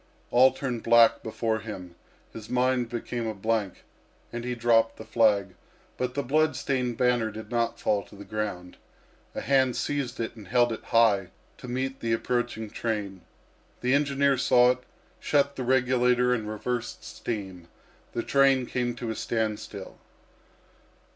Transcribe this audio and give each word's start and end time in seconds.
All 0.31 0.51
turned 0.51 0.81
black 0.81 1.21
before 1.21 1.59
him, 1.59 1.93
his 2.33 2.49
mind 2.49 2.89
became 2.89 3.27
a 3.27 3.35
blank, 3.35 3.83
and 4.33 4.43
he 4.43 4.55
dropped 4.55 4.97
the 4.97 5.05
flag; 5.05 5.53
but 5.95 6.15
the 6.15 6.23
blood 6.23 6.55
stained 6.55 6.97
banner 6.97 7.29
did 7.29 7.51
not 7.51 7.79
fall 7.79 8.01
to 8.05 8.15
the 8.15 8.25
ground. 8.25 8.77
A 9.35 9.41
hand 9.41 9.75
seized 9.75 10.19
it 10.19 10.35
and 10.35 10.47
held 10.47 10.71
it 10.73 10.85
high 10.85 11.27
to 11.59 11.67
meet 11.67 11.99
the 11.99 12.13
approaching 12.13 12.67
train. 12.71 13.21
The 13.81 13.93
engineer 13.93 14.39
saw 14.39 14.71
it, 14.71 14.79
shut 15.19 15.55
the 15.55 15.61
regulator, 15.63 16.33
and 16.33 16.49
reversed 16.49 17.03
steam. 17.03 17.67
The 18.13 18.23
train 18.23 18.65
came 18.65 18.95
to 18.95 19.11
a 19.11 19.15
standstill. 19.15 19.99